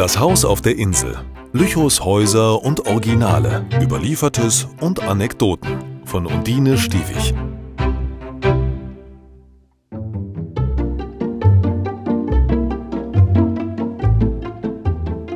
Das 0.00 0.18
Haus 0.18 0.46
auf 0.46 0.62
der 0.62 0.78
Insel. 0.78 1.14
Lüchows 1.52 2.02
Häuser 2.02 2.62
und 2.62 2.86
Originale. 2.86 3.66
Überliefertes 3.82 4.66
und 4.80 5.02
Anekdoten. 5.02 6.00
Von 6.06 6.24
Undine 6.24 6.78
Stiewig. 6.78 7.34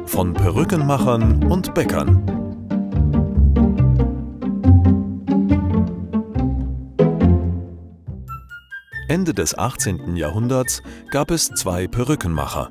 Von 0.07 0.33
Perückenmachern 0.33 1.45
und 1.45 1.75
Bäckern. 1.75 2.25
Ende 9.09 9.35
des 9.35 9.59
18. 9.59 10.17
Jahrhunderts 10.17 10.83
gab 11.11 11.31
es 11.31 11.51
zwei 11.51 11.87
Perückenmacher. 11.87 12.71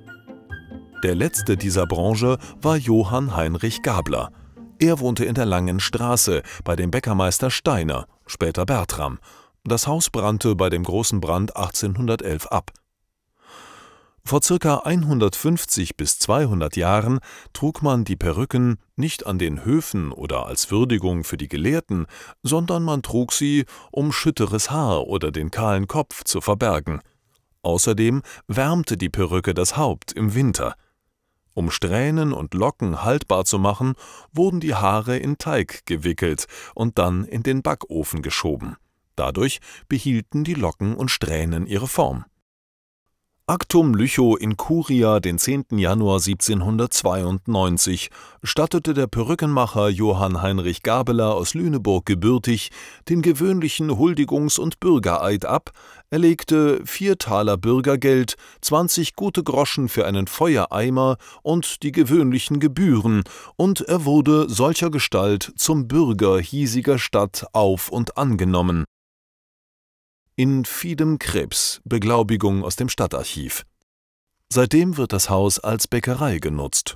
Der 1.03 1.15
letzte 1.15 1.57
dieser 1.57 1.85
Branche 1.85 2.37
war 2.61 2.77
Johann 2.77 3.35
Heinrich 3.35 3.81
Gabler. 3.81 4.31
Er 4.79 5.01
wohnte 5.01 5.25
in 5.25 5.35
der 5.35 5.45
Langen 5.45 5.81
Straße 5.81 6.43
bei 6.63 6.77
dem 6.77 6.91
Bäckermeister 6.91 7.51
Steiner, 7.51 8.07
später 8.25 8.65
Bertram. 8.65 9.19
Das 9.65 9.85
Haus 9.85 10.09
brannte 10.09 10.55
bei 10.55 10.69
dem 10.69 10.85
großen 10.85 11.19
Brand 11.19 11.57
1811 11.57 12.47
ab. 12.47 12.71
Vor 14.23 14.41
circa 14.41 14.77
150 14.85 15.97
bis 15.97 16.19
200 16.19 16.77
Jahren 16.77 17.19
trug 17.51 17.81
man 17.81 18.05
die 18.05 18.15
Perücken 18.15 18.77
nicht 18.95 19.25
an 19.25 19.37
den 19.37 19.65
Höfen 19.65 20.13
oder 20.13 20.45
als 20.45 20.71
Würdigung 20.71 21.25
für 21.25 21.35
die 21.35 21.49
Gelehrten, 21.49 22.05
sondern 22.43 22.81
man 22.81 23.01
trug 23.01 23.33
sie, 23.33 23.65
um 23.91 24.13
schütteres 24.13 24.71
Haar 24.71 25.05
oder 25.07 25.31
den 25.33 25.51
kahlen 25.51 25.87
Kopf 25.87 26.23
zu 26.23 26.39
verbergen. 26.39 27.01
Außerdem 27.61 28.21
wärmte 28.47 28.95
die 28.95 29.09
Perücke 29.09 29.53
das 29.53 29.75
Haupt 29.75 30.13
im 30.13 30.33
Winter. 30.33 30.75
Um 31.53 31.69
Strähnen 31.69 32.33
und 32.33 32.53
Locken 32.53 33.03
haltbar 33.03 33.45
zu 33.45 33.59
machen, 33.59 33.93
wurden 34.31 34.59
die 34.59 34.73
Haare 34.73 35.17
in 35.17 35.37
Teig 35.37 35.85
gewickelt 35.85 36.47
und 36.73 36.97
dann 36.97 37.25
in 37.25 37.43
den 37.43 37.61
Backofen 37.61 38.21
geschoben. 38.21 38.75
Dadurch 39.15 39.59
behielten 39.87 40.43
die 40.43 40.55
Locken 40.55 40.95
und 40.95 41.09
Strähnen 41.09 41.67
ihre 41.67 41.87
Form. 41.87 42.25
Actum 43.45 43.93
Lüchow 43.93 44.39
in 44.39 44.55
Curia 44.55 45.19
den 45.19 45.37
10. 45.37 45.65
Januar 45.71 46.25
1792 46.25 48.09
stattete 48.41 48.93
der 48.93 49.07
Perückenmacher 49.07 49.89
Johann 49.89 50.41
Heinrich 50.41 50.81
Gabeler 50.81 51.35
aus 51.35 51.53
Lüneburg 51.53 52.05
gebürtig 52.05 52.69
den 53.09 53.21
gewöhnlichen 53.21 53.91
Huldigungs- 53.91 54.61
und 54.61 54.79
Bürgereid 54.79 55.43
ab, 55.43 55.71
erlegte 56.09 56.85
vier 56.85 57.17
Taler 57.17 57.57
Bürgergeld, 57.57 58.37
20 58.61 59.17
gute 59.17 59.43
Groschen 59.43 59.89
für 59.89 60.05
einen 60.05 60.27
Feuereimer 60.27 61.17
und 61.41 61.83
die 61.83 61.91
gewöhnlichen 61.91 62.61
Gebühren, 62.61 63.23
und 63.57 63.81
er 63.81 64.05
wurde 64.05 64.49
solcher 64.49 64.89
Gestalt 64.89 65.51
zum 65.57 65.89
Bürger 65.89 66.39
hiesiger 66.39 66.97
Stadt 66.97 67.45
auf 67.51 67.89
und 67.89 68.17
angenommen 68.17 68.85
in 70.35 70.65
Fidem 70.65 71.19
Krebs, 71.19 71.81
Beglaubigung 71.83 72.63
aus 72.63 72.75
dem 72.75 72.89
Stadtarchiv. 72.89 73.63
Seitdem 74.49 74.97
wird 74.97 75.13
das 75.13 75.29
Haus 75.29 75.59
als 75.59 75.87
Bäckerei 75.87 76.39
genutzt. 76.39 76.95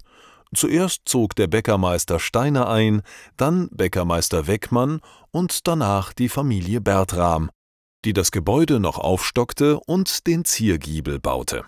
Zuerst 0.54 1.02
zog 1.06 1.36
der 1.36 1.48
Bäckermeister 1.48 2.20
Steiner 2.20 2.70
ein, 2.70 3.02
dann 3.36 3.70
Bäckermeister 3.72 4.48
Weckmann 4.48 5.02
und 5.32 5.68
danach 5.68 6.14
die 6.14 6.30
Familie 6.30 6.82
Bertram, 6.82 7.50
die 8.06 8.14
das 8.14 8.32
Gebäude 8.32 8.80
noch 8.80 8.98
aufstockte 8.98 9.80
und 9.80 10.28
den 10.28 10.46
Ziergiebel 10.46 11.20
baute 11.20 11.66